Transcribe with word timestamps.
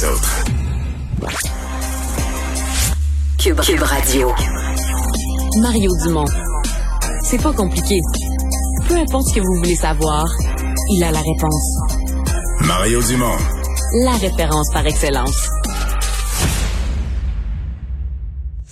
les 0.00 0.08
autres. 0.08 0.44
Cube, 3.38 3.60
Cube 3.60 3.82
Radio. 3.82 4.32
Mario 5.60 5.90
Dumont. 6.04 6.24
C'est 7.22 7.42
pas 7.42 7.52
compliqué. 7.52 8.00
Peu 8.88 8.94
importe 8.94 9.28
ce 9.28 9.34
que 9.34 9.40
vous 9.40 9.56
voulez 9.58 9.76
savoir, 9.76 10.26
il 10.90 11.02
a 11.02 11.10
la 11.10 11.20
réponse. 11.20 12.66
Mario 12.66 13.02
Dumont. 13.02 13.36
La 14.04 14.12
référence 14.12 14.72
par 14.72 14.86
excellence. 14.86 15.48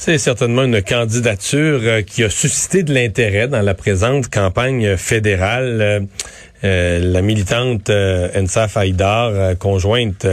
C'est 0.01 0.19
certainement 0.19 0.63
une 0.63 0.81
candidature 0.81 1.81
euh, 1.83 2.03
qui 2.03 2.25
a 2.25 2.31
suscité 2.31 2.83
de 2.83 2.95
l'intérêt 2.95 3.49
dans 3.49 3.61
la 3.61 3.75
présente 3.75 4.31
campagne 4.31 4.97
fédérale. 4.97 5.83
Euh, 5.83 6.01
euh, 6.65 6.99
la 7.01 7.21
militante 7.21 7.91
Ensaf 7.91 8.77
Haïdar, 8.77 9.57
conjointe 9.59 10.27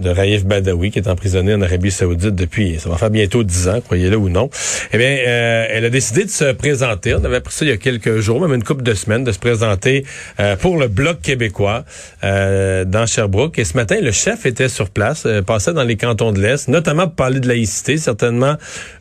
de 0.00 0.10
Raif 0.10 0.44
Badawi, 0.44 0.90
qui 0.90 0.98
est 0.98 1.08
emprisonné 1.08 1.54
en 1.54 1.62
Arabie 1.62 1.90
Saoudite 1.90 2.34
depuis, 2.34 2.78
ça 2.80 2.88
va 2.88 2.96
faire 2.96 3.10
bientôt 3.10 3.44
dix 3.44 3.68
ans, 3.68 3.80
croyez-le 3.80 4.16
ou 4.16 4.28
non. 4.28 4.50
Eh 4.92 4.98
bien, 4.98 5.08
euh, 5.08 5.66
elle 5.70 5.84
a 5.84 5.90
décidé 5.90 6.24
de 6.24 6.30
se 6.30 6.52
présenter. 6.52 7.14
On 7.14 7.24
avait 7.24 7.36
appris 7.36 7.54
ça 7.54 7.64
il 7.64 7.68
y 7.68 7.72
a 7.72 7.76
quelques 7.76 8.18
jours, 8.18 8.40
même 8.40 8.54
une 8.54 8.64
couple 8.64 8.82
de 8.82 8.94
semaines, 8.94 9.22
de 9.22 9.30
se 9.30 9.38
présenter 9.38 10.04
euh, 10.40 10.56
pour 10.56 10.78
le 10.78 10.88
Bloc 10.88 11.20
québécois 11.20 11.84
euh, 12.24 12.84
dans 12.84 13.06
Sherbrooke. 13.06 13.58
Et 13.58 13.64
ce 13.64 13.76
matin, 13.76 14.00
le 14.00 14.10
chef 14.10 14.46
était 14.46 14.68
sur 14.68 14.90
place, 14.90 15.26
passait 15.46 15.72
dans 15.72 15.84
les 15.84 15.96
cantons 15.96 16.32
de 16.32 16.40
l'Est, 16.40 16.68
notamment 16.68 17.04
pour 17.04 17.14
parler 17.14 17.38
de 17.38 17.46
laïcité, 17.46 17.96
certainement 17.96 18.56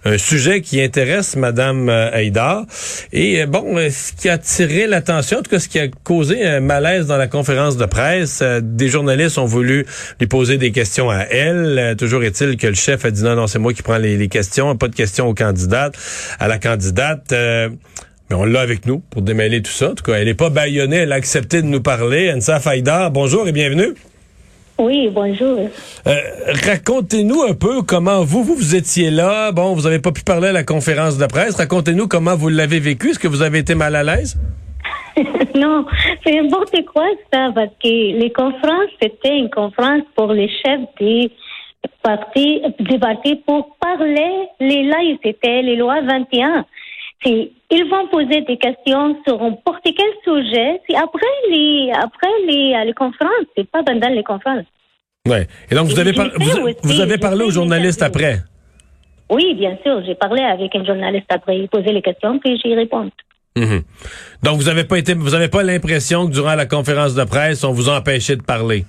un 0.05 0.17
sujet 0.17 0.61
qui 0.61 0.79
intéresse 0.81 1.35
Madame 1.35 1.89
Haïdar. 1.89 2.65
Et 3.11 3.45
bon, 3.47 3.77
ce 3.89 4.13
qui 4.13 4.29
a 4.29 4.33
attiré 4.33 4.85
l'attention, 4.85 5.39
en 5.39 5.41
tout 5.41 5.49
cas, 5.49 5.59
ce 5.59 5.67
qui 5.67 5.79
a 5.79 5.87
causé 5.87 6.45
un 6.45 6.59
malaise 6.59 7.07
dans 7.07 7.17
la 7.17 7.27
conférence 7.27 7.77
de 7.77 7.85
presse, 7.85 8.43
des 8.61 8.89
journalistes 8.89 9.37
ont 9.37 9.45
voulu 9.45 9.85
lui 10.19 10.27
poser 10.27 10.57
des 10.57 10.71
questions 10.71 10.82
à 11.09 11.27
elle. 11.29 11.77
Euh, 11.79 11.95
toujours 11.95 12.23
est-il 12.23 12.57
que 12.57 12.67
le 12.67 12.75
chef 12.75 13.05
a 13.05 13.11
dit 13.11 13.23
non, 13.23 13.35
non, 13.35 13.47
c'est 13.47 13.59
moi 13.59 13.73
qui 13.73 13.81
prends 13.81 13.97
les, 13.97 14.27
questions, 14.27 14.75
pas 14.75 14.87
de 14.87 14.95
questions 14.95 15.27
aux 15.27 15.33
candidates, 15.33 15.95
à 16.39 16.47
la 16.47 16.57
candidate. 16.59 17.31
Euh, 17.31 17.69
mais 18.29 18.35
on 18.35 18.45
l'a 18.45 18.61
avec 18.61 18.85
nous 18.85 18.99
pour 18.99 19.21
démêler 19.21 19.61
tout 19.61 19.71
ça. 19.71 19.91
En 19.91 19.95
tout 19.95 20.03
cas, 20.03 20.13
elle 20.13 20.25
n'est 20.25 20.33
pas 20.33 20.49
baïonnée, 20.49 20.97
elle 20.97 21.11
a 21.11 21.15
accepté 21.15 21.61
de 21.61 21.67
nous 21.67 21.81
parler. 21.81 22.31
Ansa 22.31 22.59
Faïdar, 22.59 23.11
bonjour 23.11 23.47
et 23.47 23.51
bienvenue. 23.51 23.93
Oui, 24.79 25.09
bonjour. 25.13 25.69
Euh, 26.07 26.17
racontez-nous 26.65 27.43
un 27.43 27.53
peu 27.53 27.83
comment 27.83 28.23
vous, 28.23 28.43
vous, 28.43 28.55
vous 28.55 28.75
étiez 28.75 29.11
là. 29.11 29.51
Bon, 29.51 29.75
vous 29.75 29.83
n'avez 29.83 29.99
pas 29.99 30.11
pu 30.11 30.23
parler 30.23 30.47
à 30.47 30.51
la 30.51 30.63
conférence 30.63 31.17
de 31.17 31.25
presse. 31.27 31.55
Racontez-nous 31.55 32.07
comment 32.07 32.35
vous 32.35 32.49
l'avez 32.49 32.79
vécu. 32.79 33.11
Est-ce 33.11 33.19
que 33.19 33.27
vous 33.27 33.43
avez 33.43 33.59
été 33.59 33.75
mal 33.75 33.95
à 33.95 34.03
l'aise? 34.03 34.37
non, 35.55 35.85
c'est 36.25 36.41
n'importe 36.41 36.83
quoi 36.85 37.07
ça, 37.31 37.51
parce 37.53 37.71
que 37.83 37.87
les 37.87 38.31
conférences, 38.31 38.89
c'était 39.01 39.37
une 39.37 39.49
conférence 39.49 40.03
pour 40.15 40.33
les 40.33 40.49
chefs 40.49 40.81
des 40.99 41.31
partis, 42.01 42.61
des 42.79 42.99
partis 42.99 43.35
pour 43.45 43.75
parler 43.79 44.47
les 44.59 44.83
laïcités, 44.83 45.61
les 45.61 45.75
lois 45.75 46.01
21. 46.01 46.65
Ils 47.25 47.89
vont 47.89 48.07
poser 48.07 48.41
des 48.41 48.57
questions 48.57 49.17
sur 49.25 49.41
n'importe 49.41 49.83
quel 49.83 50.13
sujet. 50.23 50.81
C'est 50.87 50.95
après 50.95 51.21
les, 51.49 51.91
après 51.91 52.27
les, 52.47 52.83
les 52.85 52.93
conférences, 52.93 53.45
c'est 53.55 53.69
pas 53.69 53.83
pendant 53.83 54.09
les 54.09 54.23
conférences. 54.23 54.65
Ouais. 55.27 55.47
Et 55.71 55.75
donc, 55.75 55.87
vous 55.87 55.99
avez, 55.99 56.11
vous, 56.11 56.99
avez 56.99 57.17
parlé 57.17 57.45
aux 57.45 57.49
journalistes 57.49 58.01
après? 58.01 58.39
Oui, 59.29 59.53
bien 59.55 59.77
sûr. 59.81 60.03
J'ai 60.05 60.15
parlé 60.15 60.43
avec 60.43 60.75
un 60.75 60.83
journaliste 60.83 61.27
après. 61.29 61.59
Il 61.59 61.69
posait 61.69 61.93
les 61.93 62.01
questions, 62.01 62.39
puis 62.39 62.59
j'y 62.63 62.75
réponds. 62.75 63.09
Mhm. 63.55 63.83
Donc 64.41 64.57
vous 64.57 64.69
avez 64.69 64.83
pas 64.83 64.97
été, 64.97 65.13
vous 65.13 65.35
avez 65.35 65.47
pas 65.47 65.63
l'impression 65.63 66.27
que 66.27 66.31
durant 66.31 66.55
la 66.55 66.65
conférence 66.65 67.13
de 67.13 67.23
presse, 67.23 67.63
on 67.63 67.71
vous 67.71 67.89
a 67.89 67.97
empêché 67.97 68.35
de 68.35 68.43
parler? 68.43 68.85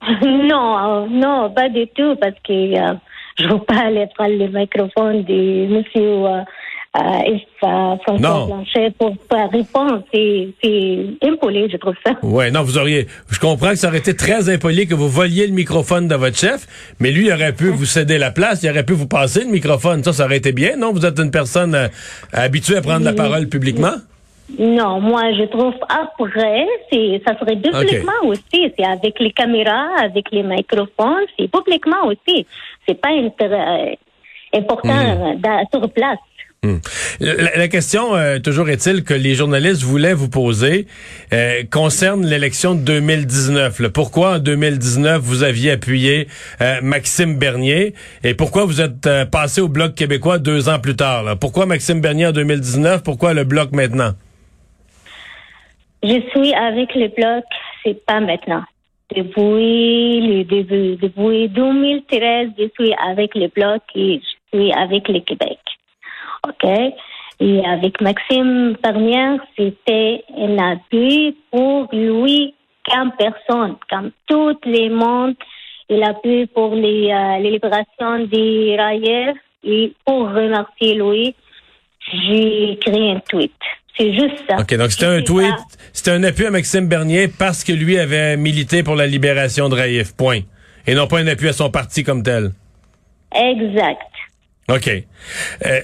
Non, 0.50 1.08
non, 1.08 1.50
pas 1.50 1.68
du 1.68 1.86
tout, 1.88 2.16
parce 2.20 2.34
que 2.42 2.52
euh, 2.52 2.94
je 3.38 3.44
ne 3.44 3.52
veux 3.52 3.60
pas 3.60 3.86
aller 3.86 4.06
prendre 4.14 4.36
le 4.36 4.48
microphone 4.48 5.22
de 5.24 5.66
Monsieur 5.66 6.26
euh, 6.26 6.42
euh, 6.96 7.38
François 7.60 8.46
Blanchet 8.46 8.92
pour, 8.98 9.14
répondre. 9.52 10.02
C'est 10.12 10.48
impoli, 11.22 11.70
je 11.70 11.76
trouve 11.76 11.94
ça. 12.04 12.14
Oui, 12.22 12.50
non, 12.50 12.62
vous 12.62 12.78
auriez. 12.78 13.06
Je 13.30 13.38
comprends 13.38 13.70
que 13.70 13.76
ça 13.76 13.88
aurait 13.88 13.98
été 13.98 14.16
très 14.16 14.48
impoli 14.48 14.86
que 14.86 14.94
vous 14.94 15.08
voliez 15.08 15.46
le 15.46 15.52
microphone 15.52 16.08
de 16.08 16.16
votre 16.16 16.36
chef, 16.36 16.66
mais 16.98 17.12
lui 17.12 17.26
il 17.26 17.32
aurait 17.32 17.52
pu 17.52 17.68
vous 17.68 17.84
céder 17.84 18.18
la 18.18 18.32
place, 18.32 18.62
il 18.62 18.70
aurait 18.70 18.84
pu 18.84 18.94
vous 18.94 19.06
passer 19.06 19.44
le 19.44 19.50
microphone. 19.50 20.02
Ça, 20.02 20.12
ça 20.12 20.24
aurait 20.24 20.38
été 20.38 20.52
bien, 20.52 20.76
non? 20.76 20.92
Vous 20.92 21.06
êtes 21.06 21.18
une 21.20 21.30
personne 21.30 21.74
euh, 21.74 21.88
habituée 22.32 22.76
à 22.76 22.82
prendre 22.82 23.04
la 23.04 23.12
parole 23.12 23.48
publiquement? 23.48 23.94
Non, 24.58 25.00
moi 25.00 25.32
je 25.32 25.44
trouve 25.44 25.74
après, 25.88 26.66
c'est 26.90 27.22
ça 27.24 27.38
serait 27.38 27.54
publiquement 27.54 28.12
aussi, 28.24 28.72
c'est 28.76 28.84
avec 28.84 29.20
les 29.20 29.30
caméras, 29.30 29.90
avec 30.02 30.26
les 30.32 30.42
microphones, 30.42 31.24
c'est 31.38 31.48
publiquement 31.48 32.06
aussi. 32.06 32.44
C'est 32.86 33.00
pas 33.00 33.10
euh, 33.12 33.94
important 34.52 35.36
hmm. 35.36 35.64
sur 35.72 35.90
place. 35.92 36.18
Hmm. 36.62 36.76
La, 37.20 37.68
question, 37.68 38.14
euh, 38.14 38.38
toujours 38.38 38.68
est-il, 38.68 39.02
que 39.02 39.14
les 39.14 39.34
journalistes 39.34 39.82
voulaient 39.82 40.12
vous 40.12 40.28
poser 40.28 40.86
euh, 41.32 41.62
concerne 41.70 42.26
l'élection 42.26 42.74
de 42.74 42.80
2019. 42.80 43.90
Pourquoi 43.94 44.34
en 44.34 44.38
2019 44.40 45.22
vous 45.22 45.42
aviez 45.42 45.70
appuyé 45.70 46.28
euh, 46.60 46.80
Maxime 46.82 47.38
Bernier 47.38 47.94
et 48.24 48.34
pourquoi 48.34 48.66
vous 48.66 48.82
êtes 48.82 49.08
passé 49.30 49.62
au 49.62 49.68
Bloc 49.68 49.94
québécois 49.94 50.38
deux 50.38 50.68
ans 50.68 50.78
plus 50.78 50.96
tard? 50.96 51.38
Pourquoi 51.40 51.64
Maxime 51.64 52.02
Bernier 52.02 52.26
en 52.26 52.32
2019? 52.32 53.02
Pourquoi 53.02 53.32
le 53.32 53.44
Bloc 53.44 53.72
maintenant? 53.72 54.10
Je 56.02 56.20
suis 56.30 56.52
avec 56.52 56.94
le 56.94 57.08
Bloc, 57.08 57.44
c'est 57.82 58.04
pas 58.04 58.20
maintenant. 58.20 58.64
Depuis 59.16 60.20
le 60.20 60.44
début, 60.44 60.96
depuis 60.96 61.48
2013, 61.48 62.50
je 62.58 62.68
suis 62.78 62.94
avec 63.02 63.34
le 63.34 63.48
Bloc 63.48 63.80
et 63.94 64.20
je 64.22 64.39
suis 64.52 64.72
avec 64.72 65.08
le 65.08 65.20
Québec. 65.20 65.58
OK? 66.46 66.68
Et 67.40 67.64
avec 67.66 68.00
Maxime 68.00 68.76
Bernier, 68.82 69.38
c'était 69.56 70.22
un 70.36 70.58
appui 70.58 71.36
pour 71.50 71.88
lui 71.92 72.54
comme 72.90 73.12
personne, 73.18 73.76
comme 73.88 74.10
tout 74.26 74.58
le 74.64 74.88
monde. 74.90 75.34
Il 75.88 76.02
a 76.02 76.14
pu 76.14 76.46
pour 76.54 76.74
les, 76.74 77.10
euh, 77.10 77.38
les 77.38 77.50
libérations 77.52 78.26
des 78.30 78.76
railleurs 78.78 79.34
et 79.64 79.92
pour 80.04 80.28
remercier 80.28 80.94
lui, 80.94 81.34
j'ai 82.12 82.78
créé 82.80 83.12
un 83.12 83.20
tweet. 83.20 83.52
C'est 83.98 84.12
juste 84.12 84.44
ça. 84.48 84.56
OK, 84.60 84.74
donc 84.76 84.90
c'était 84.92 85.06
un 85.06 85.22
tweet, 85.22 85.54
c'était 85.92 86.12
un 86.12 86.22
appui 86.22 86.46
à 86.46 86.50
Maxime 86.50 86.88
Bernier 86.88 87.28
parce 87.28 87.64
que 87.64 87.72
lui 87.72 87.98
avait 87.98 88.36
milité 88.36 88.82
pour 88.82 88.94
la 88.94 89.06
libération 89.06 89.68
de 89.68 89.74
Raïf, 89.74 90.14
point. 90.16 90.40
Et 90.86 90.94
non 90.94 91.06
pas 91.06 91.18
un 91.18 91.26
appui 91.26 91.48
à 91.48 91.52
son 91.52 91.70
parti 91.70 92.04
comme 92.04 92.22
tel. 92.22 92.52
Exact. 93.34 94.00
OK. 94.70 94.88
Euh, 94.88 95.80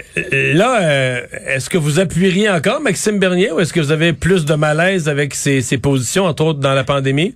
là, 0.54 0.82
euh, 0.82 1.26
est-ce 1.46 1.68
que 1.68 1.78
vous 1.78 1.98
appuieriez 1.98 2.48
encore 2.48 2.80
Maxime 2.80 3.18
Bernier 3.18 3.50
ou 3.50 3.58
est-ce 3.60 3.72
que 3.72 3.80
vous 3.80 3.90
avez 3.90 4.12
plus 4.12 4.44
de 4.44 4.54
malaise 4.54 5.08
avec 5.08 5.34
ses, 5.34 5.78
positions, 5.78 6.24
entre 6.24 6.44
autres 6.44 6.60
dans 6.60 6.74
la 6.74 6.84
pandémie? 6.84 7.34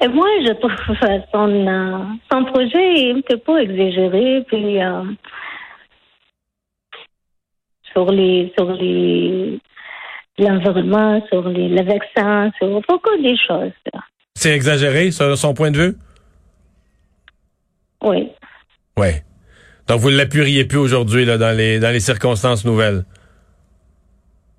Et 0.00 0.08
moi, 0.08 0.26
je 0.44 0.52
trouve 0.52 0.70
son, 1.32 1.48
euh, 1.48 1.98
son 2.30 2.44
projet 2.44 3.12
un 3.12 3.20
peu 3.22 3.38
peu 3.38 3.60
exagéré. 3.60 4.44
Puis, 4.48 4.78
sur 7.92 8.10
les 8.10 8.52
sur 8.58 8.72
les 8.72 9.58
l'environnement, 10.38 11.24
sur 11.28 11.48
les, 11.48 11.68
le 11.68 11.82
vaccin, 11.82 12.50
sur 12.58 12.80
beaucoup 12.88 13.16
de 13.22 13.36
choses. 13.46 13.72
C'est 14.34 14.54
exagéré, 14.54 15.12
sur 15.12 15.38
son 15.38 15.54
point 15.54 15.70
de 15.70 15.78
vue? 15.78 15.96
Oui. 18.02 18.28
Oui. 18.98 19.08
Donc, 19.88 20.00
vous 20.00 20.10
ne 20.10 20.16
l'appuieriez 20.16 20.64
plus 20.64 20.78
aujourd'hui 20.78 21.24
là, 21.24 21.38
dans, 21.38 21.56
les, 21.56 21.78
dans 21.78 21.90
les 21.90 22.00
circonstances 22.00 22.64
nouvelles? 22.64 23.04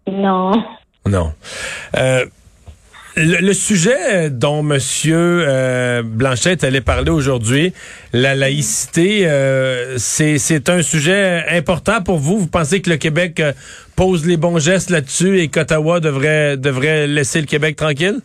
Non. 0.07 0.51
Non. 1.07 1.33
Euh, 1.97 2.25
le, 3.17 3.53
sujet 3.53 4.29
dont 4.29 4.59
M. 4.59 4.77
Euh, 5.05 6.03
Blanchette 6.03 6.63
allait 6.63 6.81
parler 6.81 7.11
aujourd'hui, 7.11 7.73
la 8.13 8.35
laïcité, 8.35 9.27
euh, 9.27 9.97
c'est 9.97 10.69
un 10.69 10.81
sujet 10.81 11.45
important 11.49 12.01
pour 12.01 12.17
vous. 12.17 12.39
Vous 12.39 12.47
pensez 12.47 12.81
que 12.81 12.89
le 12.89 12.97
Québec 12.97 13.39
euh, 13.39 13.53
pose 13.95 14.25
les 14.25 14.37
bons 14.37 14.59
gestes 14.59 14.89
là-dessus 14.89 15.39
et 15.39 15.47
qu'Ottawa 15.47 15.99
devrait, 15.99 16.57
devrait 16.57 17.07
laisser 17.07 17.39
le 17.39 17.47
Québec 17.47 17.77
tranquille? 17.77 18.19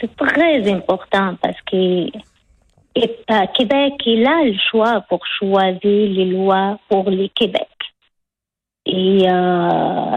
C'est 0.00 0.14
très 0.16 0.70
important 0.70 1.36
parce 1.40 1.56
que 1.72 2.10
et 2.96 3.14
euh, 3.30 3.46
Québec, 3.54 3.92
il 4.06 4.26
a 4.26 4.42
le 4.44 4.56
choix 4.70 5.02
pour 5.02 5.20
choisir 5.38 5.78
les 5.82 6.24
lois 6.24 6.78
pour 6.88 7.10
le 7.10 7.28
Québec. 7.28 7.68
Et 8.86 9.20
euh, 9.28 10.16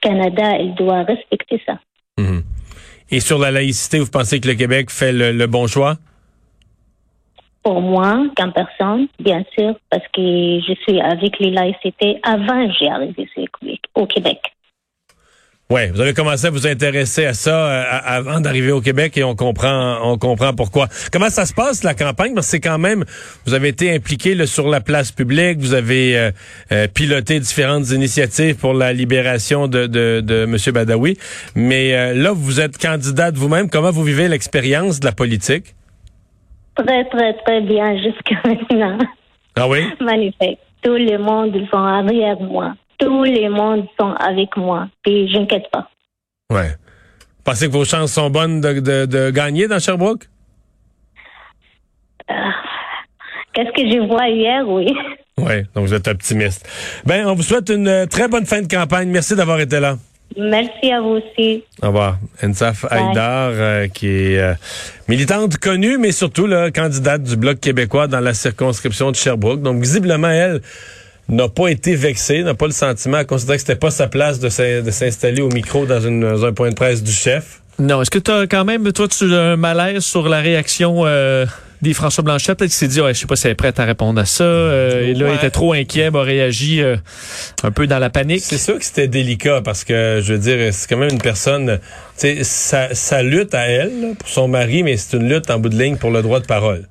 Canada, 0.00 0.56
il 0.58 0.74
doit 0.76 1.02
respecter 1.02 1.60
ça. 1.66 1.78
Mhm. 2.18 2.44
Et 3.10 3.18
sur 3.18 3.38
la 3.38 3.50
laïcité, 3.50 3.98
vous 3.98 4.10
pensez 4.10 4.40
que 4.40 4.46
le 4.46 4.54
Québec 4.54 4.90
fait 4.90 5.12
le, 5.12 5.46
bon 5.46 5.66
choix? 5.66 5.96
Pour 7.64 7.80
moi, 7.80 8.24
comme 8.36 8.52
personne, 8.52 9.08
bien 9.18 9.44
sûr, 9.58 9.74
parce 9.90 10.06
que 10.14 10.20
je 10.20 10.74
suis 10.82 11.00
avec 11.00 11.38
les 11.40 11.50
laïcités 11.50 12.20
avant 12.22 12.70
j'ai 12.78 12.88
arrivé 12.88 13.28
au 13.94 14.06
Québec. 14.06 14.40
Ouais, 15.72 15.90
vous 15.90 16.02
avez 16.02 16.12
commencé 16.12 16.46
à 16.46 16.50
vous 16.50 16.66
intéresser 16.66 17.24
à 17.24 17.32
ça 17.32 17.66
euh, 17.66 17.82
avant 18.04 18.40
d'arriver 18.40 18.72
au 18.72 18.82
Québec 18.82 19.16
et 19.16 19.24
on 19.24 19.34
comprend, 19.34 20.00
on 20.02 20.18
comprend 20.18 20.52
pourquoi. 20.52 20.86
Comment 21.10 21.30
ça 21.30 21.46
se 21.46 21.54
passe 21.54 21.82
la 21.82 21.94
campagne? 21.94 22.34
Parce 22.34 22.48
que 22.48 22.50
c'est 22.50 22.60
quand 22.60 22.76
même, 22.76 23.06
vous 23.46 23.54
avez 23.54 23.68
été 23.68 23.90
impliqué 23.90 24.34
là, 24.34 24.44
sur 24.44 24.68
la 24.68 24.82
place 24.82 25.12
publique, 25.12 25.60
vous 25.60 25.72
avez 25.72 26.18
euh, 26.18 26.30
euh, 26.72 26.88
piloté 26.88 27.40
différentes 27.40 27.90
initiatives 27.90 28.56
pour 28.56 28.74
la 28.74 28.92
libération 28.92 29.66
de, 29.66 29.86
de, 29.86 30.20
de 30.20 30.42
M. 30.42 30.56
Badawi, 30.74 31.16
mais 31.54 31.94
euh, 31.94 32.12
là 32.12 32.32
vous 32.34 32.60
êtes 32.60 32.76
candidate 32.76 33.36
vous-même. 33.36 33.70
Comment 33.70 33.92
vous 33.92 34.04
vivez 34.04 34.28
l'expérience 34.28 35.00
de 35.00 35.06
la 35.06 35.12
politique? 35.12 35.74
Très, 36.74 37.06
très, 37.06 37.32
très 37.46 37.62
bien 37.62 37.96
jusqu'à 38.02 38.36
maintenant. 38.44 38.98
Ah 39.56 39.66
oui? 39.66 39.78
Magnifique. 40.02 40.58
Tout 40.82 40.96
le 40.96 41.16
monde, 41.16 41.52
ils 41.54 41.66
sont 41.70 42.02
derrière 42.02 42.38
moi. 42.40 42.74
Tous 43.02 43.24
les 43.24 43.48
mondes 43.48 43.86
sont 43.98 44.12
avec 44.12 44.56
moi. 44.56 44.88
Puis, 45.02 45.28
je 45.32 45.38
n'inquiète 45.38 45.68
pas. 45.72 45.88
Ouais. 46.52 46.76
Pensez 47.42 47.66
que 47.66 47.72
vos 47.72 47.84
chances 47.84 48.12
sont 48.12 48.30
bonnes 48.30 48.60
de, 48.60 48.78
de, 48.78 49.06
de 49.06 49.30
gagner 49.30 49.66
dans 49.66 49.80
Sherbrooke? 49.80 50.28
Qu'est-ce 53.52 53.72
que 53.72 53.90
je 53.90 54.06
vois 54.06 54.28
hier, 54.28 54.62
oui. 54.68 54.86
Oui, 55.38 55.62
donc 55.74 55.86
vous 55.86 55.94
êtes 55.94 56.06
optimiste. 56.06 56.68
Ben, 57.04 57.26
on 57.26 57.34
vous 57.34 57.42
souhaite 57.42 57.70
une 57.70 57.88
euh, 57.88 58.06
très 58.06 58.28
bonne 58.28 58.46
fin 58.46 58.62
de 58.62 58.68
campagne. 58.68 59.08
Merci 59.08 59.34
d'avoir 59.34 59.58
été 59.58 59.80
là. 59.80 59.96
Merci 60.38 60.92
à 60.92 61.00
vous 61.00 61.20
aussi. 61.20 61.64
Au 61.82 61.88
revoir. 61.88 62.18
Ensaf. 62.42 62.86
Haïdar, 62.88 63.50
euh, 63.52 63.88
qui 63.88 64.06
est 64.06 64.38
euh, 64.38 64.54
militante 65.08 65.58
connue, 65.58 65.98
mais 65.98 66.12
surtout 66.12 66.46
là, 66.46 66.70
candidate 66.70 67.24
du 67.24 67.36
Bloc 67.36 67.58
québécois 67.58 68.06
dans 68.06 68.20
la 68.20 68.32
circonscription 68.32 69.10
de 69.10 69.16
Sherbrooke. 69.16 69.60
Donc, 69.60 69.80
visiblement, 69.80 70.28
elle 70.30 70.60
n'a 71.28 71.48
pas 71.48 71.68
été 71.68 71.94
vexée, 71.94 72.42
n'a 72.42 72.54
pas 72.54 72.66
le 72.66 72.72
sentiment 72.72 73.18
à 73.18 73.24
considérer 73.24 73.56
que 73.56 73.62
c'était 73.62 73.76
pas 73.76 73.90
sa 73.90 74.06
place 74.08 74.38
de 74.40 74.48
s'in- 74.48 74.82
de 74.82 74.90
s'installer 74.90 75.40
au 75.42 75.48
micro 75.48 75.86
dans, 75.86 76.00
une- 76.00 76.20
dans 76.20 76.44
un 76.44 76.52
point 76.52 76.70
de 76.70 76.74
presse 76.74 77.02
du 77.02 77.12
chef. 77.12 77.60
Non, 77.78 78.02
est-ce 78.02 78.10
que 78.10 78.18
tu 78.18 78.30
as 78.30 78.46
quand 78.46 78.64
même, 78.64 78.92
toi, 78.92 79.08
tu 79.08 79.32
as 79.34 79.40
un 79.52 79.56
malaise 79.56 80.02
sur 80.04 80.28
la 80.28 80.40
réaction 80.40 81.06
euh, 81.06 81.46
des 81.80 81.94
François 81.94 82.22
Blanchet? 82.22 82.54
Peut-être 82.54 82.70
qu'il 82.70 82.76
s'est 82.78 82.86
dit, 82.88 83.00
ouais, 83.00 83.14
je 83.14 83.20
sais 83.20 83.26
pas 83.26 83.34
si 83.34 83.46
elle 83.46 83.52
est 83.52 83.56
prête 83.56 83.80
à 83.80 83.84
répondre 83.86 84.20
à 84.20 84.26
ça. 84.26 84.44
Euh, 84.44 85.06
et 85.08 85.14
là, 85.14 85.24
Ouais. 85.26 85.32
il 85.32 85.36
était 85.36 85.50
trop 85.50 85.72
inquiet, 85.72 86.10
a 86.14 86.20
réagi 86.22 86.82
euh, 86.82 86.96
un 87.62 87.70
peu 87.70 87.86
dans 87.86 87.98
la 87.98 88.10
panique. 88.10 88.42
C'est 88.44 88.58
sûr 88.58 88.78
que 88.78 88.84
c'était 88.84 89.08
délicat 89.08 89.62
parce 89.64 89.84
que, 89.84 90.20
je 90.22 90.34
veux 90.34 90.38
dire, 90.38 90.72
c'est 90.74 90.86
quand 90.88 90.98
même 90.98 91.10
une 91.12 91.22
personne, 91.22 91.78
tu 92.18 92.36
sais, 92.36 92.44
sa, 92.44 92.94
sa 92.94 93.22
lutte 93.22 93.54
à 93.54 93.66
elle, 93.68 94.00
là, 94.02 94.08
pour 94.18 94.28
son 94.28 94.48
mari, 94.48 94.82
mais 94.82 94.98
c'est 94.98 95.16
une 95.16 95.28
lutte 95.32 95.50
en 95.50 95.58
bout 95.58 95.70
de 95.70 95.78
ligne 95.82 95.96
pour 95.96 96.10
le 96.10 96.20
droit 96.20 96.40
de 96.40 96.46
parole. 96.46 96.86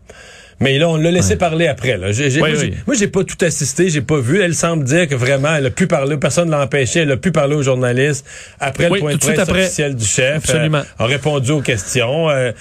Mais 0.62 0.78
là, 0.78 0.88
on 0.90 0.98
l'a 0.98 1.12
laissé 1.12 1.36
parler 1.36 1.68
après. 1.68 1.98
Là. 1.98 2.08
Oui, 2.18 2.38
moi, 2.40 2.50
oui. 2.52 2.58
j'ai- 2.60 2.74
moi, 2.88 2.96
j'ai 2.98 3.08
pas 3.08 3.24
tout 3.24 3.44
assisté, 3.46 3.90
j'ai 3.90 4.02
pas 4.02 4.20
vu. 4.20 4.42
Elle 4.42 4.56
semble 4.56 4.84
dire 4.84 5.08
que 5.08 5.16
vraiment, 5.16 5.56
elle 5.56 5.66
a 5.66 5.70
pu 5.72 5.88
parler, 5.88 6.18
personne 6.18 6.50
l'a 6.50 6.62
empêché, 6.62 7.00
elle 7.02 7.12
a 7.12 7.18
pu 7.18 7.32
parler 7.32 7.56
aux 7.56 7.64
journalistes 7.64 8.26
après 8.60 8.88
Oui, 8.90 9.00
le 9.00 9.00
point 9.00 9.14
de 9.14 9.18
presse 9.20 9.40
après. 9.40 9.64
officiel 9.64 9.96
du 9.96 10.06
chef. 10.06 10.38
Absolument. 10.38 10.80
euh, 10.80 11.04
a 11.04 11.06
répondu 11.06 11.52
aux 11.52 11.62
questions. 11.62 12.30
euh, 12.30 12.52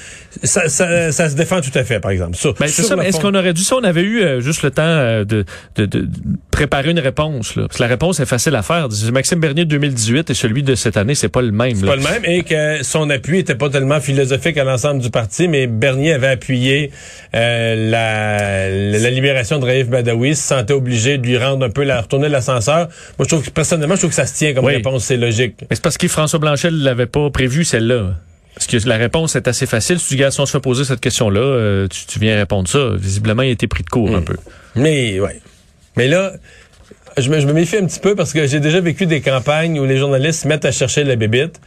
ça, 0.43 0.69
ça, 0.69 1.13
ça 1.13 1.29
se 1.29 1.35
défend 1.37 1.61
tout 1.61 1.77
à 1.77 1.85
fait, 1.85 2.01
par 2.01 2.11
exemple. 2.11 2.37
Ben, 2.59 2.67
est-ce 2.67 3.21
qu'on 3.21 3.35
aurait 3.35 3.53
dû 3.53 3.63
ça? 3.63 3.77
On 3.77 3.85
avait 3.85 4.03
eu 4.03 4.23
euh, 4.23 4.41
juste 4.41 4.63
le 4.63 4.71
temps 4.71 4.83
euh, 4.83 5.25
de, 5.25 5.45
de, 5.77 5.87
de- 5.87 6.09
préparer 6.51 6.91
une 6.91 6.99
réponse. 7.01 7.57
Là? 7.57 7.65
Parce 7.67 7.77
que 7.79 7.83
la 7.83 7.89
réponse 7.89 8.21
est 8.21 8.27
facile 8.27 8.55
à 8.55 8.63
faire. 8.63 8.89
Maxime 9.13 9.41
Bernier 9.41 9.65
de 9.65 9.71
2018 9.71 10.31
et 10.31 10.35
celui 10.35 10.63
de 10.63 10.75
cette 10.75 10.97
année, 10.97 11.15
c'est 11.15 11.29
pas 11.29 11.43
le 11.43 11.53
même. 11.53 11.75
C'est 11.75 11.87
pas 11.87 11.97
le 11.97 12.03
même 12.03 12.25
et 12.25 12.43
que 12.43 12.83
son 12.83 13.11
appui 13.11 13.39
était 13.39 13.55
pas 13.55 13.69
tellement 13.71 14.01
philosophique 14.01 14.57
à 14.57 14.65
l'ensemble 14.65 15.01
du 15.01 15.11
parti, 15.11 15.49
mais 15.49 15.67
Bernier 15.67 16.13
avait 16.13 16.29
appuyé 16.29 16.91
euh, 17.35 17.90
la, 17.91 18.69
la 18.71 19.11
libération 19.11 19.59
de 19.59 19.65
Raif 19.65 19.89
Badawi, 19.89 20.35
se 20.37 20.43
sentait 20.43 20.73
obligé 20.73 21.19
de 21.19 21.27
lui 21.27 21.39
rendre 21.39 21.65
un 21.67 21.71
peu 21.71 21.83
la 21.85 22.01
retourner 22.01 22.29
l'ascenseur. 22.29 22.89
Moi, 23.19 23.25
je 23.25 23.29
trouve 23.29 23.45
que 23.45 23.51
personnellement, 23.51 23.95
je 23.95 24.01
trouve 24.01 24.11
que 24.11 24.17
ça 24.17 24.27
se 24.27 24.35
tient 24.35 24.55
comme 24.55 24.65
Oui. 24.65 24.75
réponse, 24.77 25.05
c'est 25.05 25.17
logique. 25.17 25.55
Mais 25.63 25.77
c'est 25.77 25.83
parce 25.83 25.99
que 25.99 26.09
François 26.09 26.39
Blanchet 26.39 26.71
ne 26.71 26.83
l'avait 26.85 27.07
pas 27.07 27.31
prévu, 27.31 27.65
celle-là. 27.65 28.15
Parce 28.55 28.67
que 28.67 28.89
la 28.89 28.97
réponse 28.97 29.37
est 29.37 29.49
assez 29.49 29.67
facile. 29.67 29.99
Si 30.01 30.09
tu 30.09 30.15
dis, 30.15 30.21
gars, 30.21 30.31
si 30.31 30.41
on 30.41 30.47
se 30.47 30.53
fait 30.53 30.61
poser 30.61 30.85
cette 30.85 31.01
question-là, 31.01 31.41
euh, 31.41 31.89
tu, 31.89 32.07
tu 32.07 32.19
viens 32.19 32.37
répondre 32.37 32.69
ça. 32.69 32.91
Visiblement, 32.97 33.43
il 33.43 33.49
a 33.49 33.53
été 33.53 33.67
pris 33.67 33.83
de 33.85 33.89
court 33.89 34.15
un 34.15 34.23
peu. 34.23 34.37
Mais 34.75 35.19
ouais. 35.21 35.41
Mais 35.97 36.09
là, 36.09 36.33
je 37.17 37.31
me, 37.31 37.41
je 37.41 37.47
me 37.47 37.53
méfie 37.53 37.77
un 37.77 37.87
petit 37.87 38.01
peu 38.01 38.15
parce 38.15 38.33
que 38.33 38.47
j'ai 38.47 38.61
déjà 38.61 38.81
vécu 38.81 39.07
des 39.07 39.21
campagnes 39.21 39.79
où 39.79 39.85
les 39.87 39.97
journalistes 39.97 40.43
se 40.43 40.49
mettent 40.49 40.65
à 40.65 40.73
chercher 40.73 41.05
la 41.05 41.17
bébite. 41.17 41.61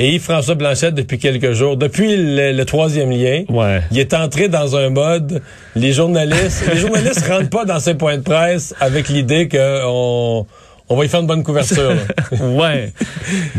Et 0.00 0.14
Yves-François 0.14 0.54
Blanchette, 0.54 0.94
depuis 0.94 1.18
quelques 1.18 1.52
jours, 1.52 1.76
depuis 1.76 2.16
le, 2.16 2.52
le 2.52 2.64
troisième 2.64 3.10
lien, 3.10 3.42
Ouais. 3.48 3.82
il 3.90 3.98
est 3.98 4.14
entré 4.14 4.48
dans 4.48 4.76
un 4.76 4.90
mode, 4.90 5.42
les 5.74 5.92
journalistes, 5.92 6.62
les 6.72 6.78
journalistes 6.78 7.26
rentrent 7.28 7.50
pas 7.50 7.64
dans 7.64 7.80
ces 7.80 7.94
points 7.94 8.16
de 8.16 8.22
presse 8.22 8.74
avec 8.80 9.08
l'idée 9.08 9.48
qu'on 9.48 10.46
on 10.88 10.96
va 10.96 11.04
y 11.04 11.08
faire 11.08 11.20
une 11.20 11.26
bonne 11.26 11.42
couverture. 11.42 11.92
ouais. 12.40 12.92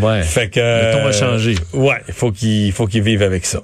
Ouais. 0.02 0.22
fait 0.24 0.50
que 0.50 0.60
Le 0.62 0.94
ton 0.94 1.08
a 1.08 1.12
changé. 1.12 1.56
Ouais, 1.74 1.98
il 2.08 2.14
faut 2.14 2.32
qu'il 2.32 2.72
faut 2.72 2.88
qu'il 2.88 3.04
vive 3.04 3.22
avec 3.22 3.46
ça. 3.46 3.60